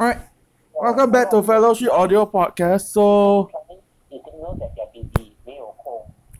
All 0.00 0.06
right. 0.06 0.16
Welcome 0.72 1.10
back 1.10 1.28
to 1.28 1.42
Fellowship 1.42 1.92
Audio 1.92 2.24
Podcast. 2.24 2.88
So. 2.88 3.50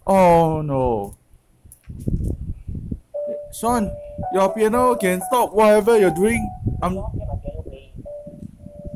Oh 0.07 0.63
no. 0.65 1.15
Sean, 3.53 3.93
your 4.33 4.49
piano 4.55 4.97
can 4.97 5.21
stop 5.29 5.53
whatever 5.53 6.01
you're 6.01 6.11
doing. 6.17 6.41
I'm. 6.81 7.05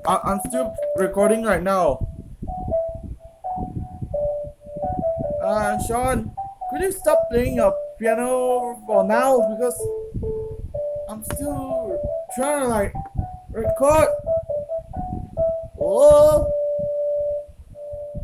I, 0.08 0.32
I'm 0.32 0.40
still 0.48 0.74
recording 0.96 1.44
right 1.44 1.62
now. 1.62 2.00
Uh, 5.44 5.76
Sean, 5.84 6.32
could 6.70 6.80
you 6.80 6.92
stop 6.92 7.20
playing 7.30 7.56
your 7.56 7.76
piano 7.98 8.80
for 8.86 9.04
now? 9.04 9.44
Because 9.44 9.76
I'm 11.10 11.22
still 11.36 12.00
trying 12.34 12.62
to 12.62 12.68
like 12.68 12.94
record. 13.52 14.08
Whoa! 15.95 16.51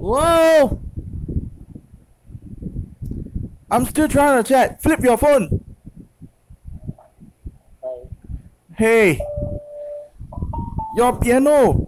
Whoa! 0.00 0.80
I'm 3.70 3.86
still 3.86 4.08
trying 4.08 4.42
to 4.42 4.48
chat. 4.48 4.82
Flip 4.82 4.98
your 5.04 5.16
phone. 5.16 5.60
来 8.76 8.76
Hey, 8.76 9.20
your 10.96 11.16
piano 11.20 11.86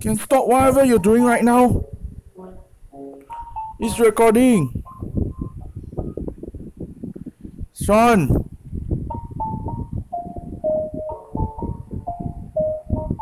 can 0.00 0.16
stop 0.16 0.48
whatever 0.48 0.82
you're 0.82 0.98
doing 0.98 1.24
right 1.24 1.44
now. 1.44 1.84
It's 3.80 3.98
recording. 3.98 4.82
Sean. 7.74 8.48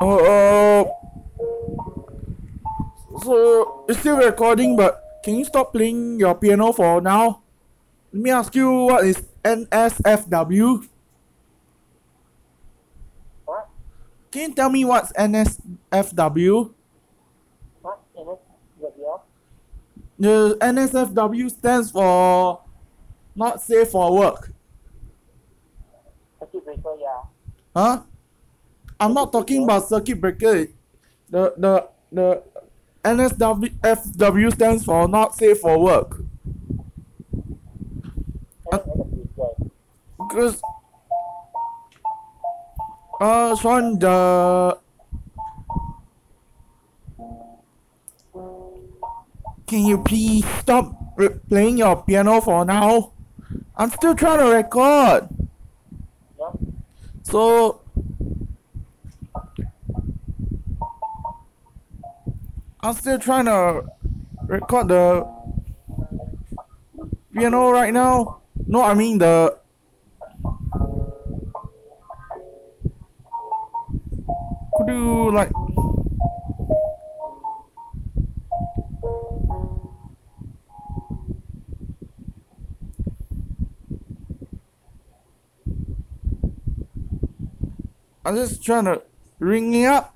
Oh, 0.01 0.19
uh, 0.25 1.00
so 3.23 3.85
it's 3.89 4.01
still 4.01 4.17
recording, 4.19 4.77
but 4.77 5.01
can 5.25 5.37
you 5.37 5.45
stop 5.45 5.73
playing 5.73 6.19
your 6.19 6.35
piano 6.35 6.73
for 6.73 7.01
now? 7.01 7.43
Let 8.13 8.23
me 8.23 8.31
ask 8.31 8.55
you 8.55 8.71
what 8.71 9.05
is 9.07 9.23
NSFW? 9.45 10.87
what 13.45 13.69
Can 14.31 14.51
you 14.51 14.55
tell 14.55 14.71
me 14.71 14.85
what's 14.85 15.13
NSFW? 15.13 16.73
what 17.83 18.01
you 18.17 18.25
know 18.25 18.39
what 18.79 18.95
you 18.99 19.05
are 19.07 19.21
The 20.19 20.59
NSFW 20.61 21.51
stands 21.51 21.91
for 21.91 22.61
not 23.35 23.61
safe 23.63 23.91
for 23.91 24.13
work. 24.17 24.53
circuit 26.39 26.65
breaker 26.65 26.97
yeah 27.01 27.23
Huh? 27.77 28.03
I'm 28.99 29.15
not 29.15 29.33
talking 29.33 29.63
about 29.65 29.89
circuit 29.89 30.21
breaker. 30.21 30.67
The 31.31 31.55
the 31.57 31.89
the 32.13 32.43
NSFW 33.05 34.53
stands 34.53 34.85
for 34.85 35.09
not 35.09 35.35
safe 35.35 35.61
for 35.61 35.79
work. 35.79 36.19
and 38.73 38.81
then 38.87 38.99
the 38.99 39.05
breaker 39.05 39.71
Because 40.19 40.63
uh 43.21 43.57
Sean 43.57 43.99
the 43.99 44.79
Can 49.67 49.87
you 49.87 49.99
please 49.99 50.45
stop 50.59 50.93
playing 51.49 51.79
your 51.79 52.03
piano 52.03 52.41
for 52.41 52.65
now? 52.65 53.13
I'm 53.77 53.91
still 53.91 54.15
trying 54.17 54.39
to 54.41 54.47
record. 54.57 55.29
yeah 56.39 56.51
So 57.23 57.81
I'm 62.83 62.95
still 62.95 63.19
trying 63.19 63.45
to 63.45 63.85
record 64.47 64.89
the 64.89 65.29
piano 67.35 67.71
right 67.71 67.93
now. 67.93 68.41
No, 68.67 68.83
I 68.83 68.95
mean 68.95 69.19
the 69.19 69.59
could 74.77 74.89
you 74.89 75.31
like 75.31 75.51
I'm 88.25 88.37
just 88.37 88.65
trying 88.65 88.87
to 88.87 89.03
ring 89.39 89.75
it 89.75 89.87
up. 89.87 90.15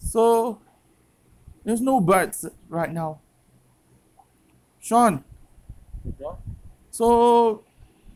So 0.00 0.58
there's 1.64 1.80
no 1.80 2.00
birds 2.00 2.46
right 2.68 2.92
now. 2.92 3.20
Sean, 4.80 5.24
yeah 6.20 6.34
so 6.94 7.64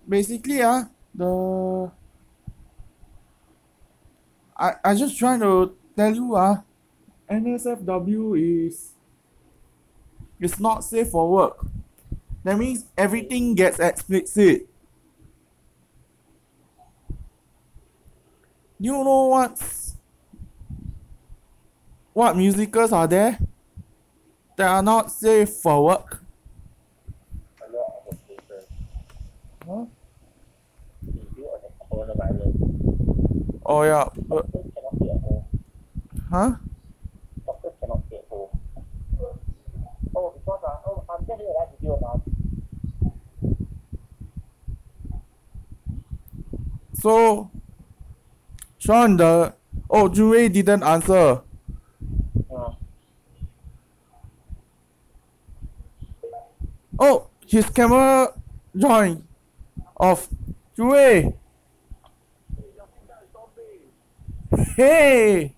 basically 0.08 0.62
ah 0.62 0.86
the 1.12 1.90
I 4.56 4.74
I 4.84 4.94
just 4.94 5.18
trying 5.18 5.40
to 5.40 5.74
tell 5.96 6.14
you 6.14 6.36
ah 6.36 6.62
NSFW 7.28 8.38
is 8.38 8.94
it's 10.38 10.60
not 10.60 10.84
safe 10.84 11.10
for 11.10 11.28
work. 11.28 11.66
That 12.44 12.56
means 12.56 12.86
everything 12.96 13.56
gets 13.56 13.80
explicit. 13.80 14.68
You 18.78 18.92
know 18.92 19.26
what's 19.26 19.87
what 22.18 22.36
musicals 22.36 22.90
are 22.90 23.06
there 23.06 23.38
that 24.56 24.66
are 24.68 24.82
not 24.82 25.08
safe 25.08 25.50
for 25.50 25.84
work? 25.84 26.20
Huh? 29.64 29.84
Oh 33.64 33.82
yeah, 33.84 34.08
huh? 36.28 36.56
So, 46.94 47.48
Sean, 48.78 49.16
the 49.16 49.54
oh 49.88 50.08
Jue 50.08 50.52
didn't 50.52 50.82
answer. 50.82 51.42
Oh, 56.98 57.28
his 57.46 57.70
camera 57.70 58.34
joined 58.76 59.22
off. 59.96 60.28
Jue. 60.76 61.34
Hey. 64.76 65.54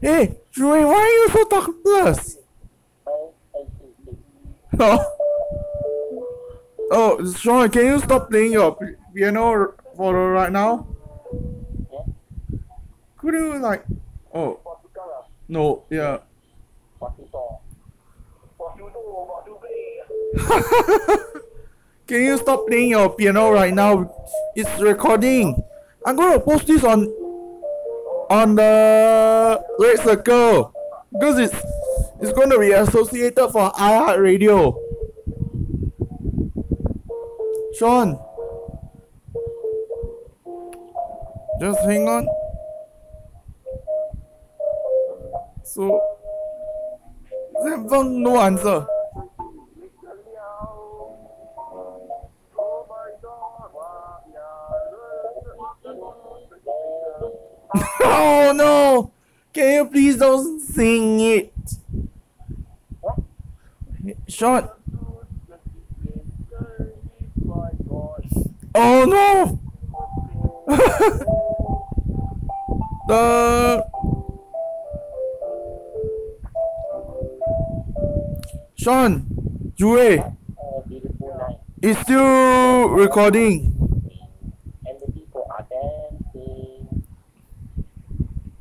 Hey, 0.00 0.38
Jue, 0.52 0.86
why 0.86 0.94
are 0.94 1.08
you 1.08 1.28
so 1.30 1.44
talkless? 1.44 2.36
Oh. 4.78 5.04
Oh, 6.90 7.32
Sean, 7.32 7.68
can 7.70 7.86
you 7.86 7.98
stop 7.98 8.30
playing 8.30 8.52
your 8.52 8.76
piano 9.14 9.74
for 9.96 10.32
right 10.32 10.52
now? 10.52 10.86
Could 13.16 13.34
you 13.34 13.58
like? 13.58 13.84
Oh, 14.32 14.60
no, 15.48 15.84
yeah. 15.90 16.18
Can 22.06 22.22
you 22.22 22.36
stop 22.38 22.66
playing 22.66 22.90
your 22.90 23.10
piano 23.14 23.50
right 23.50 23.72
now? 23.72 24.12
It's 24.56 24.80
recording. 24.80 25.62
I'm 26.04 26.16
gonna 26.16 26.40
post 26.40 26.66
this 26.66 26.82
on 26.82 27.06
on 28.30 28.56
the 28.56 29.64
red 29.78 29.98
circle 30.00 30.74
because 31.12 31.38
it's 31.38 31.54
it's 32.20 32.32
gonna 32.32 32.58
be 32.58 32.72
associated 32.72 33.48
for 33.48 33.70
iHeartRadio. 33.72 34.74
Sean, 37.78 38.18
just 41.60 41.80
hang 41.80 42.08
on. 42.08 42.26
So, 45.62 46.00
Zenfeng 47.62 48.18
no 48.18 48.40
answer. 48.40 48.86
Oh 58.00 58.52
no! 58.54 59.10
Can 59.52 59.74
you 59.74 59.84
please 59.86 60.16
don't 60.16 60.60
sing 60.60 61.20
it? 61.20 61.52
what 63.00 63.18
Sean. 64.28 64.68
Oh 68.76 69.04
no! 69.04 69.60
the 73.08 73.86
Sean, 78.76 79.24
Jue, 79.76 80.34
oh, 80.60 80.84
night, 80.90 81.58
is 81.80 81.96
still 81.98 82.88
recording. 82.88 83.70
and 84.86 85.00
the 85.00 85.12
people 85.12 85.46
are 85.50 85.66
dancing. 85.70 87.04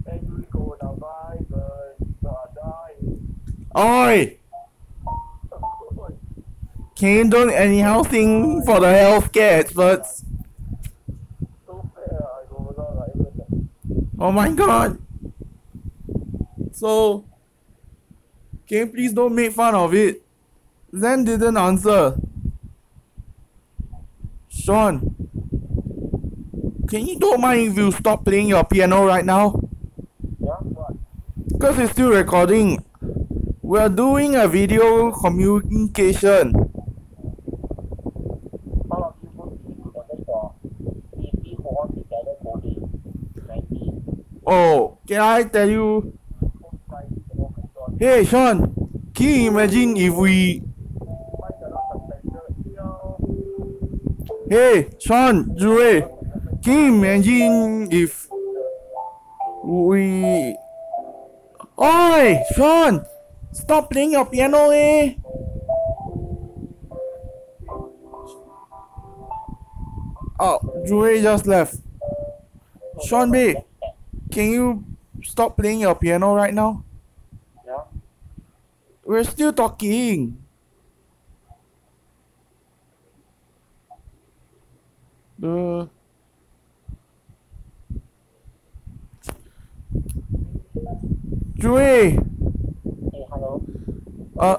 And 0.06 0.38
we 0.38 0.44
go 0.52 0.78
down 0.80 0.98
vibers, 0.98 1.96
are 2.26 2.50
dying. 2.56 3.36
Oi! 3.76 4.38
Can 6.96 7.10
you 7.18 7.30
don't 7.30 7.50
anyhow 7.50 8.04
sing 8.04 8.62
for 8.64 8.80
the 8.80 8.86
healthcare 8.86 9.60
experts? 9.60 10.24
So 11.66 11.90
fair, 11.96 12.22
I 12.22 12.46
go 12.50 12.74
down 12.78 12.96
like 12.98 13.10
everything. 13.16 13.70
Oh 14.20 14.32
my 14.32 14.52
god! 14.52 15.00
So, 16.72 17.26
can 18.68 18.78
you 18.78 18.88
please 18.88 19.14
don't 19.14 19.34
make 19.34 19.54
fun 19.54 19.74
of 19.74 19.94
it? 19.96 20.22
Zen 20.96 21.24
didn't 21.24 21.58
answer. 21.58 22.16
Sean, 24.50 25.16
can 26.88 27.08
you 27.08 27.18
don't 27.18 27.42
mind 27.42 27.72
if 27.72 27.78
you 27.78 27.92
stop 27.92 28.24
playing 28.24 28.50
your 28.50 28.64
piano 28.64 29.04
right 29.04 29.26
now? 29.26 29.60
Yeah, 30.40 30.62
what? 30.62 30.94
Because 31.48 31.80
it's 31.80 31.92
still 31.94 32.12
recording. 32.12 32.86
We're 33.74 33.90
doing 33.90 34.36
a 34.36 34.48
video 34.48 35.10
communication. 35.10 36.54
All 38.92 39.02
of 39.02 39.16
you 39.24 39.34
go 39.34 39.50
to 39.50 39.98
underscore 39.98 40.54
PC 41.18 41.58
Hold 41.58 41.78
On 41.82 41.90
Together 41.90 42.38
Coding 42.44 42.86
19. 43.48 44.26
Oh, 44.46 45.00
can 45.08 45.22
I 45.22 45.42
tell 45.50 45.68
you? 45.68 46.14
Hey 47.98 48.26
Sean, 48.26 48.76
can 49.12 49.26
you 49.26 49.48
imagine 49.50 49.98
if 49.98 50.14
we. 50.14 50.62
Hey, 54.48 54.92
Sean, 55.00 55.58
Jure, 55.58 56.12
can 56.64 56.78
you 56.78 56.94
imagine 56.94 57.92
if 57.92 58.30
we... 59.64 60.56
Oi, 61.82 62.40
Sean, 62.56 63.04
stop 63.54 63.90
playing 63.90 64.12
your 64.12 64.26
piano, 64.26 64.70
eh? 64.70 65.16
Oh, 70.40 70.60
Jure 70.86 71.22
just 71.22 71.48
left. 71.48 71.78
Sean 73.06 73.32
B, 73.32 73.56
can 74.32 74.52
you 74.52 74.84
stop 75.24 75.56
playing 75.56 75.80
your 75.80 75.96
piano 75.96 76.36
right 76.36 76.54
now? 76.54 76.84
Yeah. 77.66 77.84
We're 79.06 79.24
still 79.24 79.54
talking. 79.54 80.38
The 85.40 85.90
Joey, 91.56 92.20
Uh, 94.38 94.58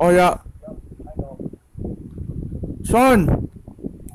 oh 0.00 0.10
yeah. 0.10 0.38
Sean, 2.84 3.48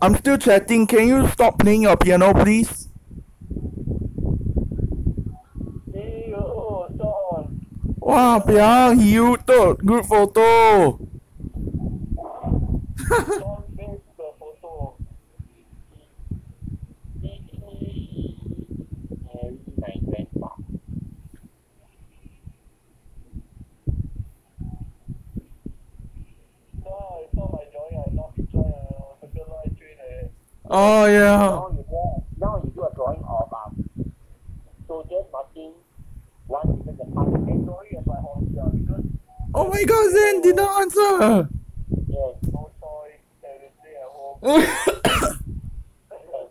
I'm 0.02 0.16
still 0.16 0.38
chatting. 0.38 0.88
Can 0.88 1.08
you 1.08 1.28
stop 1.30 1.60
playing 1.60 1.84
your 1.84 1.96
piano, 1.96 2.34
please? 2.34 2.90
Hey, 5.94 6.34
oh, 6.36 6.88
Sean. 6.98 7.66
Wow, 8.00 8.40
Piang, 8.40 9.00
you 9.06 9.38
took 9.48 9.84
good 9.86 10.06
photo. 10.06 11.00
Sean 13.08 13.64
face 13.78 14.02
the 14.18 14.32
photo. 14.40 14.96
Harry, 19.32 19.58
my 19.78 19.94
grandpa. 20.06 20.50
No, 26.84 26.96
it's 27.24 27.34
not 27.34 27.50
my 27.52 27.64
drawing. 27.72 28.04
I'm 28.08 28.16
not 28.16 28.32
drawing 28.52 28.74
a 28.74 29.18
circle 29.22 29.48
line 29.50 29.76
train. 29.76 29.98
Eh. 30.00 30.28
Oh 30.78 31.06
yeah. 31.06 31.38
Now 31.38 31.70
you 31.72 31.86
now 32.38 32.62
you 32.62 32.72
do 32.76 32.84
a 32.84 32.94
drawing 32.96 33.24
of 33.24 33.54
um 33.54 33.86
soldiers 34.86 35.24
marching 35.32 35.72
one 36.48 36.84
the 36.86 36.92
yeah, 36.92 38.02
because 38.74 39.06
Oh 39.54 39.70
my 39.70 39.84
God, 39.86 40.12
Zen 40.12 40.42
did 40.42 40.58
not 40.58 40.82
answer. 40.82 41.50
yes, 42.10 42.36
no 42.52 42.70
choice, 42.82 43.24
at 43.42 44.10
home. 44.12 44.42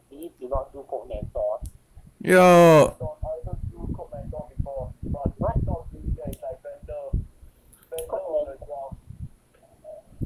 please 0.09 0.31
do 0.41 0.49
not 0.49 0.73
do 0.73 0.85
yeah. 2.23 2.94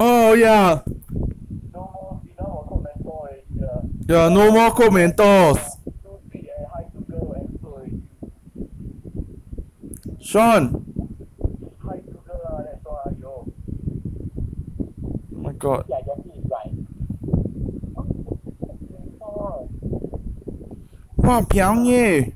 Oh 0.00 0.32
yeah. 0.34 0.82
No 1.74 1.90
more 1.92 2.20
enough 2.24 2.48
of 2.48 2.68
coke 2.68 2.86
and 2.94 3.04
sauce 3.04 3.42
already. 3.58 3.97
Yeah. 4.08 4.28
Yeah, 4.28 4.28
no 4.30 4.50
more 4.50 4.70
Mentos. 4.90 5.60
Too 5.84 5.92
sweet 6.30 6.48
and 6.56 6.66
high 6.72 6.86
sugar 6.92 7.20
and 7.36 7.58
so 7.60 7.68
already. 7.68 8.02
Sean. 10.24 10.62
High 11.84 12.00
sugar 12.08 12.36
lah, 12.40 12.62
that's 12.64 12.84
why 12.84 13.12
yo. 13.20 13.52
Oh 14.80 15.42
my 15.44 15.52
God. 15.52 15.84
Yeah, 15.88 16.00
Jesse 16.08 16.40
is 16.40 16.44
right. 16.48 16.72
Oh, 19.20 19.68
Wow, 21.16 21.42
Piang 21.44 21.84
eh. 21.92 22.32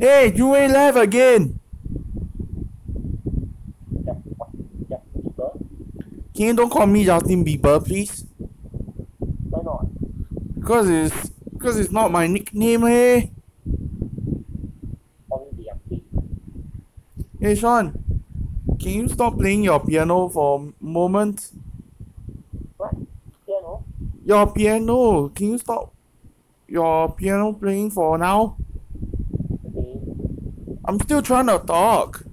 Hey, 0.00 0.32
you 0.34 0.54
ain't 0.56 0.72
live 0.72 0.96
again. 0.96 1.60
just, 4.04 4.18
just 4.90 5.06
people. 5.14 5.66
Can 6.34 6.46
you 6.46 6.54
don't 6.54 6.70
call 6.70 6.86
me 6.86 7.04
Justin 7.04 7.44
Bieber, 7.44 7.78
please? 7.78 8.26
Because 10.64 10.88
it's 10.88 11.28
because 11.52 11.78
it's 11.78 11.90
not 11.92 12.10
my 12.10 12.26
nickname, 12.26 12.84
eh? 12.84 13.26
Only 15.30 15.50
the 15.58 15.76
please. 15.86 16.02
Hey, 17.38 17.54
Sean. 17.54 17.92
Can 18.80 18.92
you 18.92 19.08
stop 19.08 19.36
playing 19.36 19.64
your 19.64 19.78
piano 19.80 20.30
for 20.30 20.60
a 20.60 20.82
moment? 20.82 21.52
What? 22.78 22.94
Piano? 23.44 23.84
Your 24.24 24.54
piano. 24.54 25.28
Can 25.28 25.50
you 25.50 25.58
stop 25.58 25.92
your 26.66 27.12
piano 27.12 27.52
playing 27.52 27.90
for 27.90 28.16
now? 28.16 28.56
Okay. 29.68 30.00
I'm 30.86 30.98
still 31.00 31.20
trying 31.20 31.48
to 31.48 31.58
talk. 31.58 32.24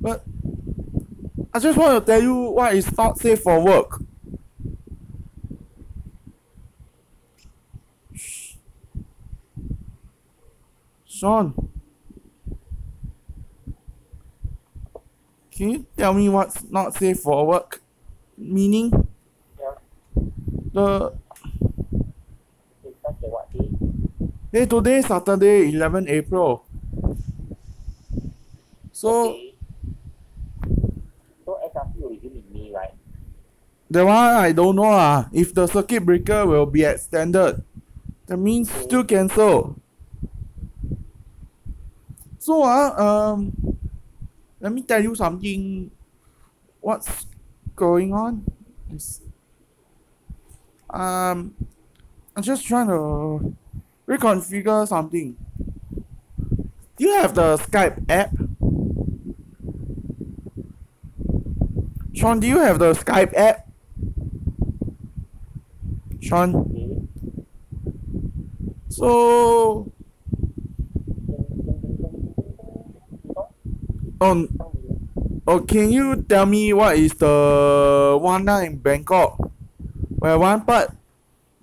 But 0.00 0.24
I 1.54 1.60
just 1.60 1.78
want 1.78 2.04
to 2.04 2.12
tell 2.12 2.20
you 2.20 2.34
why 2.34 2.72
it's 2.72 2.96
not 2.96 3.20
safe 3.20 3.42
for 3.42 3.62
work. 3.64 4.02
Sean, 11.18 11.50
can 15.50 15.70
you 15.70 15.86
tell 15.96 16.14
me 16.14 16.28
what's 16.28 16.62
not 16.70 16.94
safe 16.94 17.18
for 17.18 17.44
work? 17.44 17.82
Meaning 18.38 18.94
Yeah. 19.58 19.74
the 20.70 20.86
It's 22.86 23.18
what 23.18 23.50
day? 23.50 23.66
hey 24.52 24.66
today 24.66 25.02
Saturday, 25.02 25.74
11 25.74 26.06
April. 26.06 26.62
So 28.92 29.34
Okay. 29.34 29.54
So 31.44 31.58
SRC 31.66 31.98
will 31.98 32.10
resume 32.14 32.38
in 32.38 32.44
May, 32.54 32.70
right? 32.70 32.94
That 33.90 34.06
one 34.06 34.14
I 34.38 34.52
don't 34.52 34.76
know 34.76 34.86
ah. 34.86 35.26
If 35.32 35.50
the 35.52 35.66
circuit 35.66 36.06
breaker 36.06 36.46
will 36.46 36.66
be 36.66 36.84
extended, 36.86 37.64
that 38.30 38.36
means 38.36 38.70
still 38.70 39.02
cancel. 39.02 39.82
So 42.48 42.64
ah, 42.64 42.96
um, 42.96 43.52
let 44.58 44.72
me 44.72 44.80
tell 44.80 45.04
you 45.04 45.12
something. 45.14 45.90
What's 46.80 47.26
going 47.76 48.14
on? 48.14 48.40
Um, 50.88 51.52
I'm 52.34 52.42
just 52.42 52.64
trying 52.64 52.86
to 52.88 53.52
reconfigure 54.08 54.88
something. 54.88 55.36
Do 56.96 57.04
you 57.04 57.20
have 57.20 57.34
the 57.34 57.58
Skype 57.58 58.00
app? 58.08 58.32
Sean, 62.14 62.40
do 62.40 62.46
you 62.48 62.60
have 62.60 62.78
the 62.78 62.94
Skype 62.94 63.36
app? 63.36 63.68
Sean, 66.22 67.12
so 68.88 69.92
um, 74.20 74.48
oh, 75.46 75.60
can 75.60 75.90
you 75.90 76.22
tell 76.22 76.46
me 76.46 76.72
what 76.72 76.96
is 76.96 77.14
the 77.14 78.18
one 78.20 78.44
night 78.44 78.70
in 78.70 78.76
Bangkok? 78.78 79.38
Where 80.18 80.38
one 80.38 80.64
part 80.64 80.90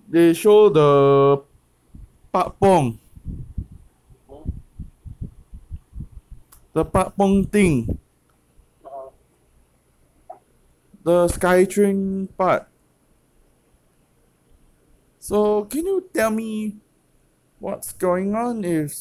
they 0.07 0.33
show 0.33 0.69
the 0.69 1.43
Patpong, 2.33 2.97
the 6.73 6.85
Patpong 6.85 7.51
thing, 7.51 7.99
the 11.03 11.27
Skytrain 11.27 12.29
part. 12.37 12.67
So 15.19 15.65
can 15.65 15.85
you 15.85 16.07
tell 16.13 16.31
me 16.31 16.77
what's 17.59 17.93
going 17.93 18.35
on 18.35 18.63
if 18.63 18.93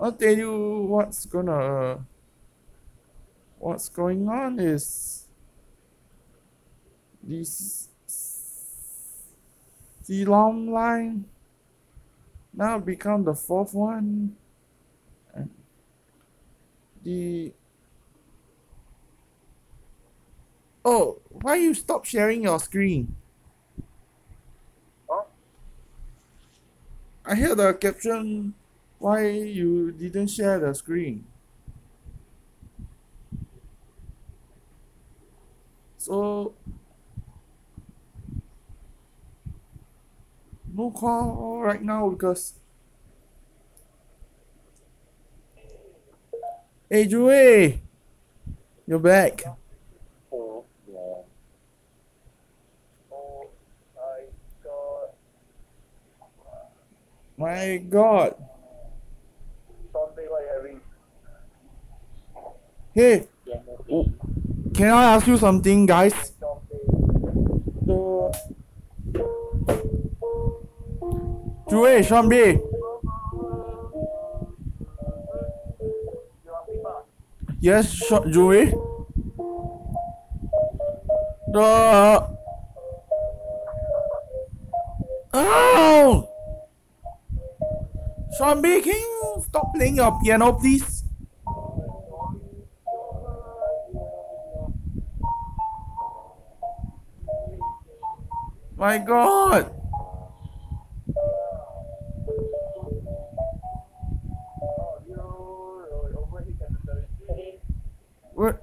I'll 0.00 0.12
tell 0.12 0.36
you 0.36 0.86
what's 0.86 1.26
gonna 1.26 2.06
what's 3.58 3.88
going 3.88 4.28
on 4.28 4.60
is 4.60 5.26
this 7.22 7.88
long 10.08 10.70
line 10.70 11.26
now 12.54 12.78
become 12.78 13.24
the 13.24 13.34
fourth 13.34 13.74
one 13.74 14.36
and 15.34 15.50
the 17.02 17.52
Oh, 20.84 21.20
why 21.28 21.56
you 21.56 21.74
stop 21.74 22.06
sharing 22.06 22.44
your 22.44 22.58
screen? 22.60 23.14
I 27.26 27.34
hear 27.34 27.54
the 27.54 27.74
caption 27.74 28.54
why 28.98 29.28
you 29.28 29.92
didn't 29.92 30.28
share 30.28 30.58
the 30.58 30.74
screen. 30.74 31.24
So 35.96 36.54
no 40.72 40.90
call 40.90 41.60
right 41.60 41.82
now 41.82 42.08
because 42.10 42.54
Hey 46.90 47.04
Joey 47.06 47.82
You're 48.86 48.98
back. 48.98 49.44
Oh, 50.32 50.64
yeah. 50.90 51.22
Oh, 53.12 53.50
I 53.98 54.24
got 54.64 55.14
My 57.36 57.76
god. 57.76 58.34
Sunday 59.92 60.26
what 60.28 60.42
you 60.42 60.48
having? 60.56 60.80
Hey, 62.94 63.28
can 64.74 64.90
I 64.90 65.14
ask 65.14 65.26
you 65.26 65.38
something 65.38 65.86
guys? 65.86 66.32
Joey, 71.70 72.02
back? 72.02 72.56
Yes, 77.60 77.92
Sean, 77.92 78.32
Joey. 78.32 78.72
The 81.52 82.38
Oh! 85.34 85.34
Uh, 85.34 86.22
Sean 88.36 88.62
B, 88.62 88.80
can 88.80 88.94
you 88.94 89.44
stop 89.46 89.74
playing 89.74 89.96
your 89.96 90.18
piano, 90.22 90.52
please? 90.52 90.97
My 98.78 98.96
God! 98.98 99.74
What? 108.34 108.62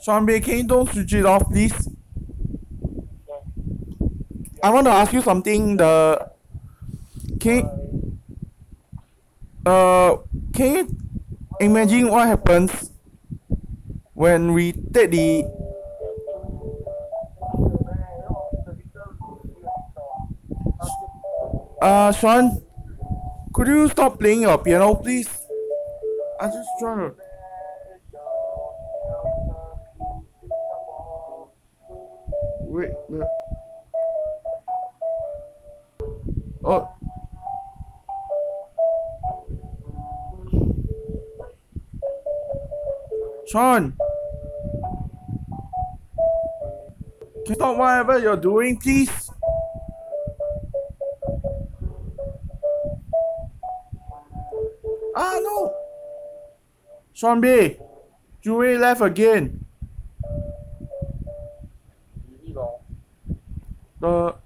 Sean 0.00 0.26
can 0.26 0.58
you 0.58 0.62
don't 0.62 0.88
switch 0.88 1.12
it 1.12 1.26
off, 1.26 1.50
please? 1.50 1.74
I 4.62 4.70
want 4.70 4.86
to 4.86 4.92
ask 4.92 5.12
you 5.12 5.22
something. 5.22 5.76
The 5.76 6.30
can 7.40 8.20
uh 9.66 10.18
can 10.54 10.74
you 10.76 10.96
imagine 11.58 12.08
what 12.08 12.28
happens 12.28 12.92
when 14.14 14.52
we 14.52 14.70
take 14.70 15.10
the 15.10 15.65
uh 21.86 22.10
Sean? 22.12 22.62
Could 23.54 23.68
you 23.68 23.88
stop 23.88 24.18
playing 24.18 24.42
your 24.42 24.58
piano, 24.58 24.94
please? 24.96 25.28
I'm 26.40 26.50
just 26.50 26.68
trying 26.80 26.98
to. 26.98 27.14
Wait. 32.68 32.90
the- 33.08 33.28
Oh. 36.64 36.88
Sean. 43.48 43.94
Can 47.44 47.46
you 47.46 47.54
stop 47.54 47.76
whatever 47.78 48.18
you're 48.18 48.36
doing, 48.36 48.76
please? 48.78 49.25
B. 57.34 57.76
Joey 58.40 58.78
left 58.78 59.00
again. 59.00 59.64
The 63.98 64.36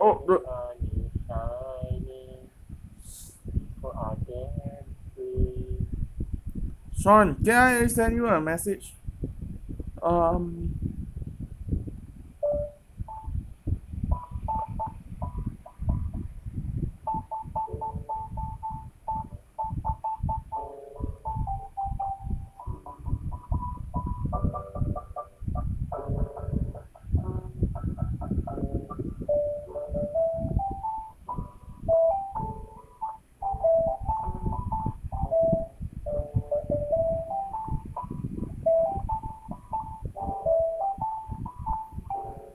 oh 0.00 0.24
the. 0.26 0.42
Sean, 6.98 7.36
can 7.42 7.54
I 7.56 7.86
send 7.86 8.16
you 8.16 8.26
a 8.26 8.40
message? 8.40 8.94
Um. 10.02 10.69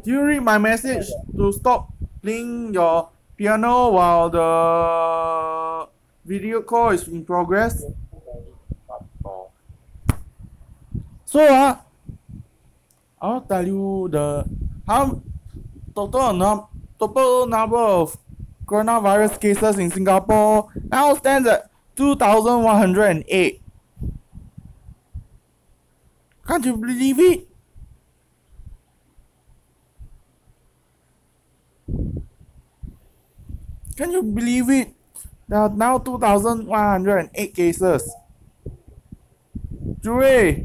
Do 0.06 0.12
you 0.12 0.22
read 0.22 0.44
my 0.46 0.60
message 0.60 1.10
to 1.36 1.52
stop 1.52 1.90
playing 2.22 2.76
your 2.76 3.10
piano 3.36 3.90
while 3.90 4.30
the 4.30 5.90
video 6.24 6.62
call 6.62 6.92
is 6.92 7.08
in 7.08 7.26
progress? 7.26 7.82
So 11.26 11.42
uh, 11.42 11.78
I'll 13.20 13.42
tell 13.42 13.66
you 13.66 14.08
the 14.14 14.46
how 14.86 15.24
total 15.96 16.34
num 16.34 16.68
total 17.00 17.48
number 17.48 17.82
of 17.82 18.16
coronavirus 18.68 19.42
cases 19.42 19.80
in 19.80 19.90
Singapore 19.90 20.70
now 20.86 21.16
stands 21.16 21.50
at 21.50 21.72
two 21.96 22.16
thousand 22.16 22.62
one 22.62 22.78
hundred 22.78 23.06
and 23.10 23.24
eight. 23.28 23.60
Can't 26.46 26.64
you 26.64 26.78
believe 26.78 27.20
it? 27.20 27.45
Can 33.96 34.12
you 34.12 34.24
believe 34.24 34.70
it? 34.70 34.92
There 35.48 35.60
are 35.60 35.70
now 35.70 35.98
2,108 36.00 37.56
cases. 37.56 38.04
Jure, 40.02 40.58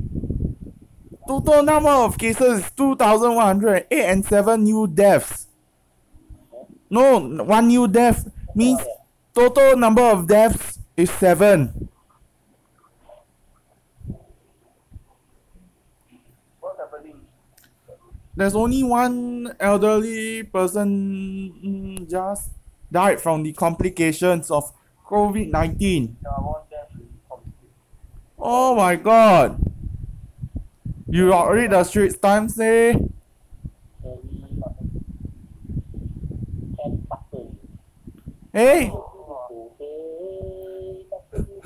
total 1.28 1.62
number 1.62 1.90
of 1.90 2.18
cases 2.18 2.64
is 2.64 2.70
2,108 2.72 3.86
and 3.90 4.24
7 4.24 4.64
new 4.64 4.86
deaths. 4.88 5.46
No, 6.90 7.20
one 7.20 7.68
new 7.68 7.86
death 7.86 8.26
means 8.54 8.80
total 9.32 9.76
number 9.76 10.02
of 10.02 10.26
deaths 10.26 10.80
is 10.96 11.10
7. 11.12 11.88
What's 16.58 16.80
happening? 16.80 17.20
There's 18.34 18.56
only 18.56 18.82
one 18.82 19.54
elderly 19.60 20.42
person 20.42 20.88
mm, 21.62 22.10
just 22.10 22.50
died 22.90 23.20
from 23.20 23.42
the 23.42 23.52
complications 23.52 24.50
of 24.50 24.72
COVID 25.06 25.50
19. 25.50 26.16
Yeah, 26.22 26.28
I 26.30 26.40
want 26.40 26.70
them 26.70 26.86
to 26.92 26.98
complete. 27.28 27.70
Oh 28.38 28.74
my 28.74 28.96
god. 28.96 29.60
You 31.08 31.30
got 31.30 31.46
read 31.50 31.70
the 31.70 31.82
Straits 31.84 32.16
Times 32.16 32.54
say? 32.54 32.92
Very 32.92 33.08
fucking 34.60 35.04
can 36.78 37.06
fucking. 37.08 37.58
Hey? 38.52 38.92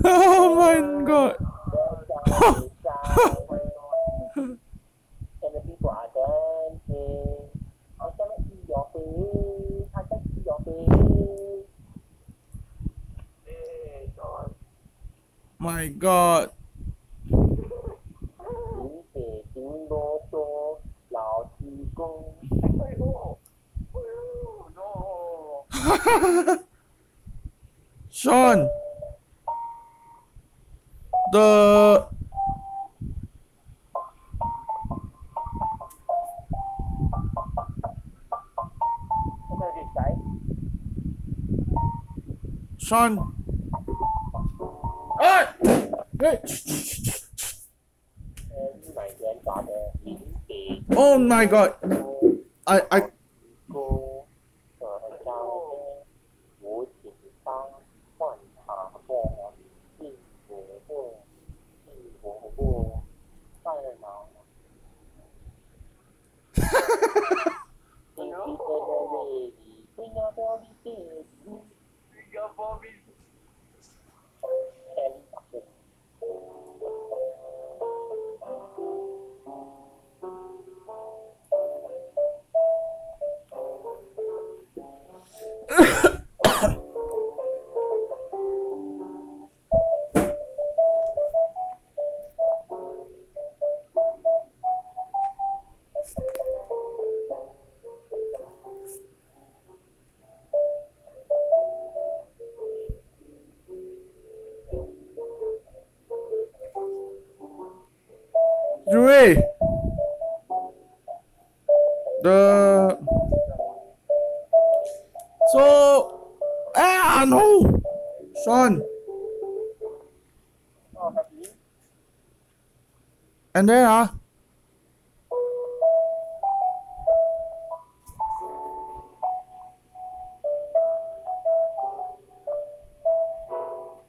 Oh 0.07 0.55
my 0.57 1.05
god. 1.07 1.37
My 15.65 15.89
God. 15.89 16.51
Sean, 28.11 28.69
the 31.33 32.07
Sean, 42.77 43.44
Oh 51.35 51.47
got. 51.47 51.79
I 52.65 52.83
I 52.93 53.03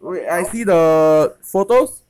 Wait, 0.05 0.27
I 0.27 0.43
see 0.43 0.63
the 0.63 1.35
photos. 1.41 2.04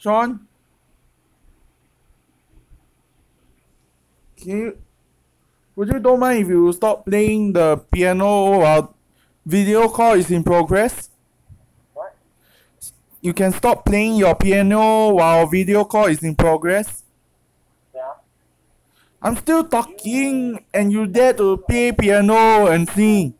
Sean. 0.00 0.46
Can 4.36 4.48
you 4.48 4.78
would 5.76 5.88
you 5.88 5.98
don't 6.00 6.20
mind 6.20 6.42
if 6.42 6.48
you 6.48 6.72
stop 6.72 7.04
playing 7.04 7.52
the 7.52 7.76
piano 7.92 8.58
while 8.58 8.96
video 9.44 9.88
call 9.88 10.14
is 10.14 10.30
in 10.30 10.42
progress? 10.42 11.10
What? 11.92 12.16
You 13.20 13.34
can 13.34 13.52
stop 13.52 13.84
playing 13.84 14.16
your 14.16 14.34
piano 14.34 15.10
while 15.10 15.46
video 15.46 15.84
call 15.84 16.06
is 16.06 16.22
in 16.22 16.34
progress. 16.34 17.04
Yeah. 17.94 18.14
I'm 19.20 19.36
still 19.36 19.64
talking 19.64 20.64
and 20.72 20.90
you 20.90 21.06
dare 21.06 21.34
to 21.34 21.58
play 21.58 21.92
piano 21.92 22.68
and 22.68 22.88
sing. 22.88 23.34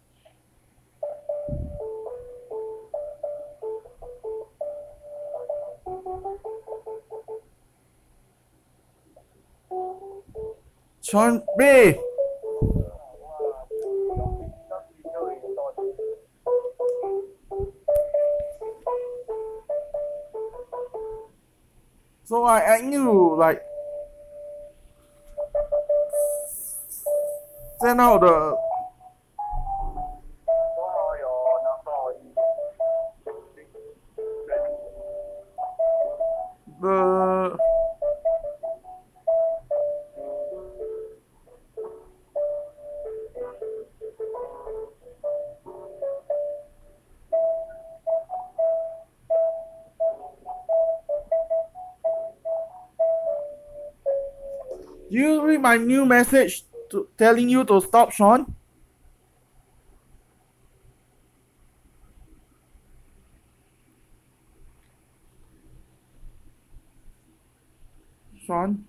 Sean 11.11 11.43
B. 11.59 11.65
So 22.23 22.45
I, 22.45 22.77
I 22.77 22.81
knew 22.83 23.35
like 23.37 23.61
send 27.83 28.01
out 28.01 28.21
the 28.21 28.57
the 36.81 37.20
you 55.11 55.45
read 55.45 55.61
my 55.61 55.77
new 55.77 56.07
message 56.07 56.63
to, 56.91 57.09
telling 57.19 57.49
you 57.49 57.65
to 57.65 57.81
stop 57.81 58.13
Sean? 58.13 58.55
Sean? 68.47 68.85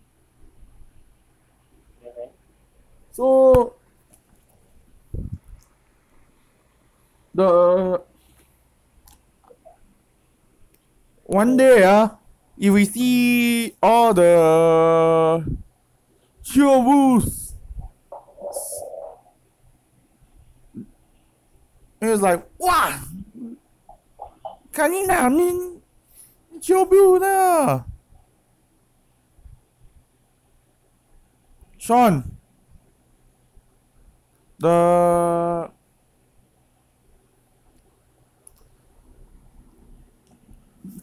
So 3.11 3.75
the 7.33 8.01
one 11.25 11.57
day 11.57 11.83
ah, 11.83 12.17
if 12.57 12.73
we 12.73 12.85
see 12.85 13.75
all 13.81 14.13
the 14.13 15.60
Kyobus. 16.51 17.53
It 22.01 22.07
was 22.07 22.21
like, 22.21 22.45
wow, 22.57 22.99
Karina, 24.73 25.13
I 25.13 25.29
mean, 25.29 25.81
Kyobuda. 26.59 27.85
Sean, 31.77 32.37
the 34.59 35.71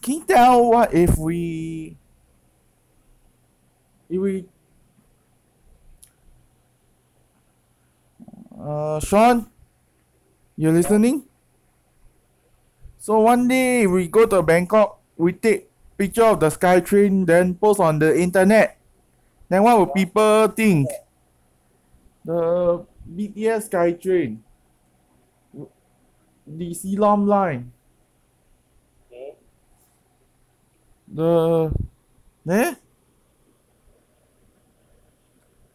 can 0.01 0.15
you 0.15 0.25
tell 0.25 0.71
what 0.71 0.95
if 0.95 1.19
we 1.19 1.97
if 4.09 4.21
we 4.21 4.45
uh 8.69 9.01
Sean 9.01 9.49
you 10.57 10.71
listening? 10.71 11.25
So 12.99 13.21
one 13.21 13.49
day 13.49 13.87
we 13.87 14.09
go 14.09 14.27
to 14.27 14.43
Bangkok 14.43 14.99
we 15.17 15.33
take 15.33 15.69
picture 15.99 16.25
of 16.25 16.39
the 16.41 16.49
SkyTrain, 16.49 17.27
then 17.27 17.55
post 17.57 17.81
on 17.81 17.99
the 17.99 18.17
internet. 18.17 18.79
Then 19.49 19.65
what 19.65 19.79
will 19.79 19.87
people 19.87 20.47
think? 20.49 20.89
The 22.25 22.87
BTS 23.09 23.69
SkyTrain, 23.69 24.39
the 26.47 26.71
Silom 26.71 27.27
line. 27.27 27.73
The 31.09 31.73
eh? 32.49 32.75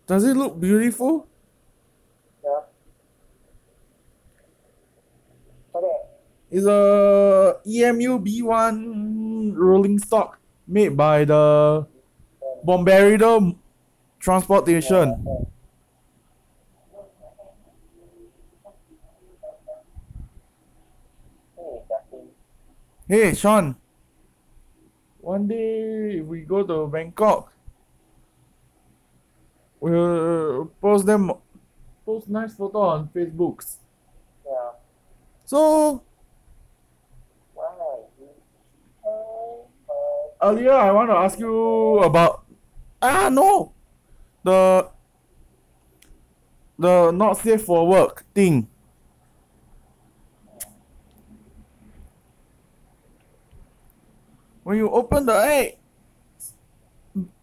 Does 0.06 0.23
it 0.25 0.38
look 0.38 0.60
beautiful 0.60 1.27
Yeah. 2.43 2.62
Okay. 5.73 5.97
It's 6.54 6.68
a 6.68 7.58
EMU 7.66 8.22
B1 8.22 9.56
rolling 9.58 9.98
stock 9.98 10.38
made 10.68 10.96
by 10.96 11.26
the 11.26 11.88
Bombardier 12.63 13.58
Transportation. 14.20 15.26
Hey, 23.08 23.34
Sean. 23.34 23.76
One 25.22 25.48
day 25.48 26.20
if 26.20 26.26
we 26.28 26.42
go 26.42 26.62
to 26.62 26.86
Bangkok, 26.86 27.52
we'll 29.80 30.70
post 30.80 31.08
them, 31.08 31.34
post 32.06 32.30
nice 32.30 32.54
photo 32.54 32.80
on 32.80 33.10
Facebooks. 33.10 33.78
Yeah. 34.46 34.78
So 35.46 36.04
earlier 40.43 40.73
I 40.73 40.91
want 40.91 41.10
to 41.10 41.15
ask 41.15 41.39
you 41.39 42.03
about 42.03 42.43
ah 43.01 43.29
no 43.32 43.71
the 44.43 44.91
the 46.77 47.12
not 47.12 47.38
safe 47.38 47.63
for 47.63 47.88
work 47.88 48.25
thing. 48.36 48.67
When 54.63 54.77
you 54.77 54.89
open 54.89 55.25
the 55.25 55.34
hey, 55.34 55.77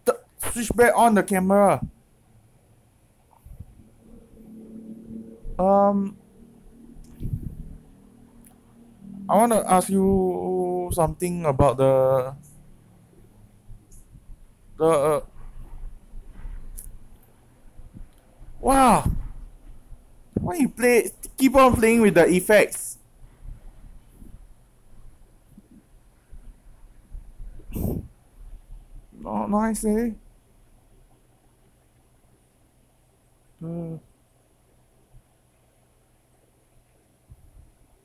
the, 0.05 0.21
switch 0.53 0.73
back 0.75 0.93
on 0.97 1.15
the 1.15 1.23
camera. 1.23 1.81
Um, 5.59 6.17
I 9.29 9.37
want 9.37 9.53
to 9.53 9.61
ask 9.71 9.91
you 9.91 10.89
something 10.95 11.45
about 11.45 11.77
the 11.77 12.35
the 14.81 14.87
uh, 14.87 15.21
wow. 18.61 19.11
Why 20.35 20.57
you 20.57 20.69
play? 20.71 21.11
Keep 21.37 21.55
on 21.57 21.77
playing 21.77 22.01
with 22.01 22.15
the 22.15 22.27
effects. 22.27 22.99
Not 29.21 29.51
nice, 29.51 29.85
eh? 29.85 30.11
Uh? 33.63 33.99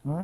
Huh? 0.06 0.24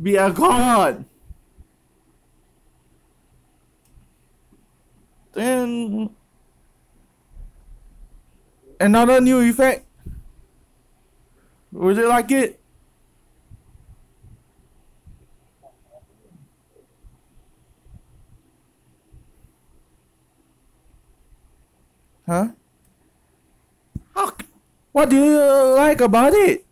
be 0.00 0.16
a 0.16 0.30
god. 0.30 1.04
Then 5.32 6.10
another 8.80 9.20
new 9.20 9.40
effect. 9.40 9.84
Would 11.72 11.96
you 11.96 12.08
like 12.08 12.30
it? 12.32 12.60
Huh? 22.26 22.48
What 24.96 25.10
do 25.10 25.16
you 25.16 25.74
like 25.76 26.00
about 26.00 26.32
it? 26.32 26.65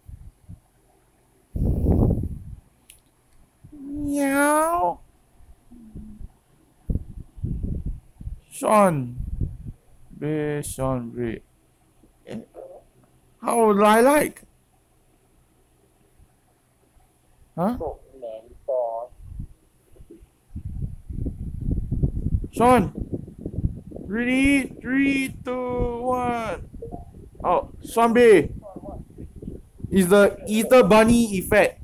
Meow. 4.04 5.00
Sean. 8.50 9.16
Be 10.18 10.62
Sean 10.62 11.10
Be. 11.10 11.40
Eh, 12.26 12.40
how 13.40 13.66
would 13.66 13.82
I 13.82 14.00
like? 14.00 14.42
Huh? 17.56 17.78
Sean. 22.52 22.92
Ready? 24.06 24.74
Three, 24.82 25.34
two, 25.44 26.02
one. 26.02 26.68
Oh, 27.42 27.70
Sean 27.82 28.12
B. 28.12 28.50
Is 29.90 30.08
the 30.08 30.36
Easter 30.46 30.82
Bunny 30.82 31.38
effect. 31.38 31.83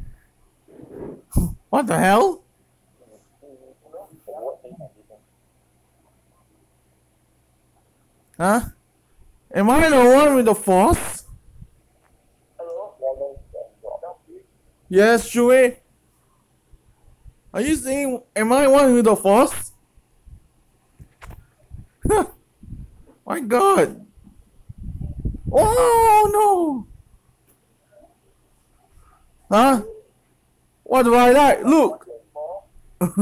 What 1.71 1.87
the 1.87 1.97
hell? 1.97 2.43
Huh? 8.37 8.61
Am 9.53 9.69
I 9.69 9.89
the 9.89 9.95
one 9.95 10.35
with 10.35 10.45
the 10.45 10.55
force? 10.55 11.23
Yes, 14.89 15.29
Shui. 15.29 15.77
Are 17.53 17.61
you 17.61 17.75
saying 17.75 18.21
am 18.35 18.51
I 18.51 18.67
one 18.67 18.93
with 18.93 19.05
the 19.05 19.15
force? 19.15 19.71
My 23.25 23.39
god. 23.39 24.05
Oh 25.49 26.29
no. 26.33 26.87
Huh? 29.49 29.83
What 30.91 31.03
do 31.03 31.15
I 31.15 31.31
like? 31.31 31.63
Look. 31.63 32.05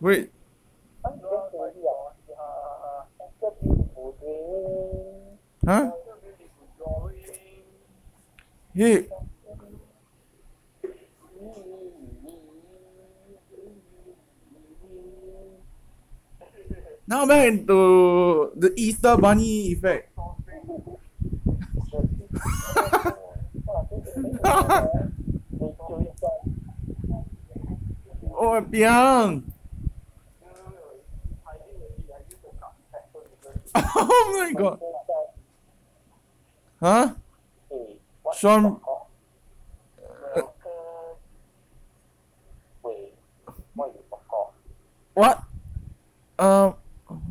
Wait. 0.00 0.30
Huh? 5.66 5.90
Hey. 8.72 9.08
Now 17.08 17.24
back 17.24 17.46
into 17.46 18.50
the 18.56 18.74
Easter 18.76 19.16
Bunny 19.16 19.70
effect. 19.72 20.10
oh, 28.34 28.60
Piang. 28.70 29.42
Oh 33.98 34.24
my 34.36 34.52
god. 34.52 34.78
Huh? 36.80 37.14
Sean. 38.34 38.80
What? 45.14 45.42
Um. 46.38 46.74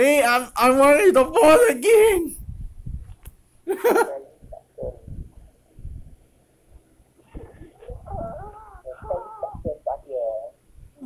Hey, 0.00 0.24
I'm 0.24 0.48
I'm 0.56 0.78
wearing 0.78 1.12
the 1.12 1.24
ball 1.24 1.60
again. 1.68 2.34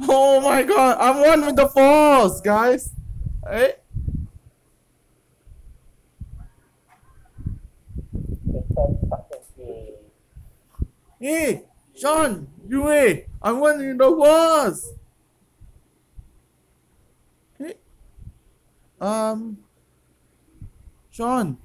oh 0.09 0.41
my 0.41 0.63
god, 0.63 0.97
I'm 1.01 1.21
one 1.27 1.45
with 1.45 1.57
the 1.57 1.67
force, 1.67 2.41
guys. 2.41 2.93
Hey. 3.51 3.75
Hey, 11.19 11.65
Sean, 11.97 12.47
you 12.69 12.87
hey, 12.87 13.27
I'm 13.43 13.59
one 13.59 13.79
with 13.79 13.99
the 13.99 14.09
force. 14.09 14.93
Um, 19.05 19.59
Sean, 21.11 21.59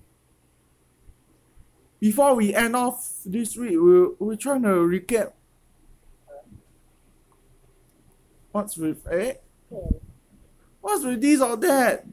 before 1.98 2.36
we 2.36 2.54
end 2.54 2.76
off 2.76 3.22
this 3.26 3.56
week, 3.56 3.78
we're, 3.80 4.10
we're 4.20 4.36
trying 4.36 4.64
to 4.64 4.68
recap 4.68 5.32
what's 8.52 8.76
with 8.76 9.08
eh? 9.10 9.36
What's 10.82 11.06
with 11.06 11.22
this 11.22 11.40
or 11.40 11.56
that? 11.56 12.06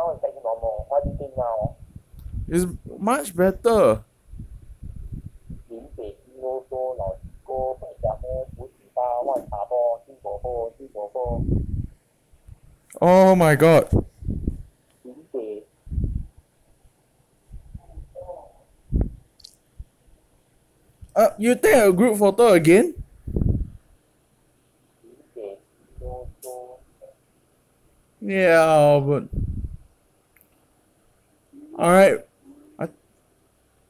now 0.00 0.12
it's 0.12 0.22
back 0.22 0.32
to 0.32 0.40
normal. 0.42 0.86
What 0.88 1.04
do 1.04 1.10
you 1.10 1.16
think 1.18 1.36
now? 1.36 1.76
It's 2.48 2.66
much 2.98 3.36
better. 3.36 4.04
Oh 13.02 13.34
my 13.34 13.54
god. 13.54 13.88
Uh, 21.16 21.30
you 21.38 21.54
take 21.54 21.74
a 21.74 21.92
group 21.92 22.18
photo 22.18 22.52
again? 22.52 22.94
Yeah 28.20 29.00
but 29.04 29.24
all 31.80 31.92
right. 31.92 32.20
I 32.78 32.88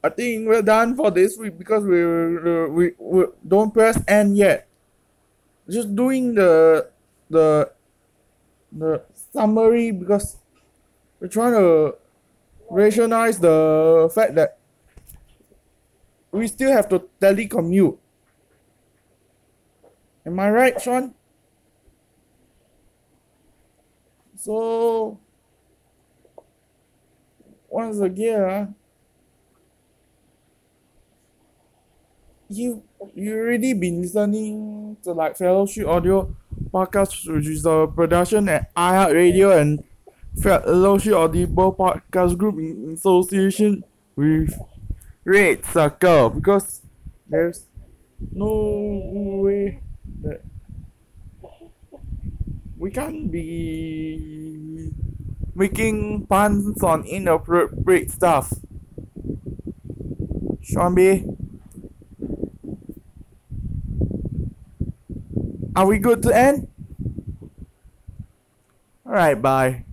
I 0.05 0.09
think 0.15 0.47
we're 0.47 0.63
done 0.63 0.95
for 0.95 1.11
this 1.11 1.35
week 1.37 1.59
because 1.59 1.83
we 1.83 1.99
we, 2.71 2.95
we, 2.99 3.25
don't 3.43 3.75
press 3.75 3.99
end 4.07 4.39
yet. 4.39 4.71
Just 5.69 5.91
doing 5.95 6.35
the 6.39 6.87
the 7.29 7.67
the 8.71 9.03
summary 9.35 9.91
because 9.91 10.39
we're 11.19 11.27
trying 11.27 11.55
to 11.59 11.99
rationalize 12.71 13.43
the 13.43 14.09
fact 14.15 14.37
that 14.37 14.59
we 16.31 16.47
still 16.47 16.71
have 16.71 16.89
to 16.91 17.11
telecommute. 17.21 17.99
Am 20.25 20.39
I 20.39 20.51
right, 20.51 20.81
Sean? 20.81 21.13
So 24.37 25.19
once 27.71 28.01
again, 28.01 28.75
you 32.49 32.83
you 33.15 33.33
already 33.33 33.73
been 33.73 34.03
listening 34.03 34.97
to 35.05 35.13
like 35.13 35.39
Fellowship 35.39 35.87
Audio 35.87 36.35
podcast, 36.75 37.33
which 37.33 37.47
is 37.47 37.63
the 37.63 37.87
production 37.87 38.49
at 38.49 38.75
iHeartRadio 38.75 39.57
and 39.57 39.85
Fellowship 40.43 41.15
Audible 41.15 41.75
Podcast 41.75 42.37
Group 42.37 42.59
in 42.59 42.95
association 42.95 43.85
with 44.17 44.59
Red 45.25 45.65
Circle 45.65 46.31
because 46.31 46.83
there's 47.29 47.67
no 48.33 49.41
way 49.45 49.81
that 50.23 50.43
we 52.77 52.91
can't 52.91 53.31
be 53.31 54.91
making 55.55 56.27
puns 56.27 56.83
on 56.83 57.05
inappropriate 57.05 58.11
stuff. 58.11 58.53
Sean 60.63 60.95
B. 60.95 61.25
Are 65.75 65.87
we 65.87 65.99
good 65.99 66.23
to 66.25 66.37
end? 66.37 66.69
Alright, 69.07 69.41
bye. 69.41 69.85